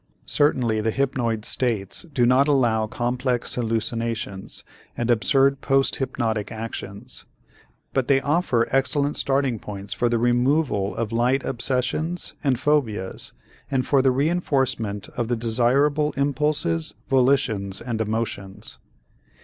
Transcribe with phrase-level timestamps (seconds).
[0.25, 4.63] Certainly the hypnoid states do not allow complex hallucinations
[4.97, 7.25] and absurd post hypnotic actions,
[7.93, 13.33] but they offer excellent starting points for the removal of light obsessions and phobias
[13.69, 18.79] and for the reënforcement of desirable impulses, volitions, and emotions.